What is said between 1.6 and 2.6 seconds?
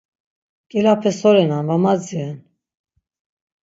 va madziren.